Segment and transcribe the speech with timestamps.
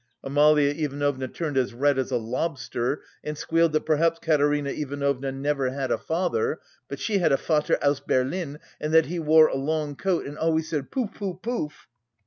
[0.23, 5.69] Amalia Ivanovna turned as red as a lobster and squealed that perhaps Katerina Ivanovna never
[5.69, 9.55] had a father, "but she had a Vater aus Berlin and that he wore a
[9.57, 11.87] long coat and always said poof poof poof!"